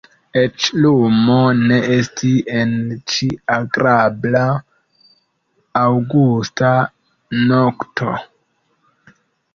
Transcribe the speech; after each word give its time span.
Eĉ 0.43 0.63
lumo 0.83 1.35
ne 1.57 1.75
estis 1.95 2.47
en 2.61 2.71
ĉi 3.13 3.29
agrabla 3.57 4.41
aŭgusta 5.83 6.73
nokto. 7.53 8.15